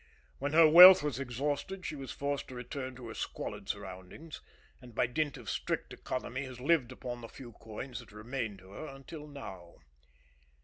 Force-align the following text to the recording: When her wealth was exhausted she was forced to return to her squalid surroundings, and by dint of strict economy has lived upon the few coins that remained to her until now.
When 0.39 0.53
her 0.53 0.67
wealth 0.67 1.03
was 1.03 1.19
exhausted 1.19 1.85
she 1.85 1.95
was 1.95 2.11
forced 2.11 2.47
to 2.47 2.55
return 2.55 2.95
to 2.95 3.09
her 3.09 3.13
squalid 3.13 3.69
surroundings, 3.69 4.41
and 4.81 4.95
by 4.95 5.05
dint 5.05 5.37
of 5.37 5.47
strict 5.47 5.93
economy 5.93 6.43
has 6.45 6.59
lived 6.59 6.91
upon 6.91 7.21
the 7.21 7.29
few 7.29 7.51
coins 7.51 7.99
that 7.99 8.11
remained 8.11 8.57
to 8.61 8.71
her 8.71 8.87
until 8.87 9.27
now. 9.27 9.75